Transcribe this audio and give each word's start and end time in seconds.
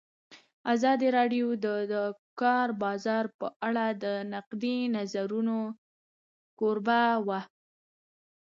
ازادي 0.73 1.07
راډیو 1.17 1.47
د 1.65 1.67
د 1.93 1.95
کار 2.41 2.67
بازار 2.83 3.25
په 3.39 3.47
اړه 3.67 3.85
د 4.03 4.05
نقدي 4.33 4.77
نظرونو 4.95 5.57
کوربه 6.59 7.01
وه. 7.27 7.39